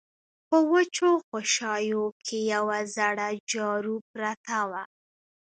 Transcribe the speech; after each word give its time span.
په 0.47 0.57
وچو 0.71 1.09
خوشايو 1.27 2.03
کې 2.25 2.37
يوه 2.53 2.79
زړه 2.95 3.27
جارو 3.51 3.95
پرته 4.11 4.57
وه. 4.69 4.83